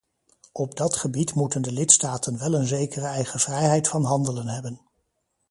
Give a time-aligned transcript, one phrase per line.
[0.53, 4.81] Op dat gebied moeten de lidstaten wel een zekere eigen vrijheid van handelen hebben.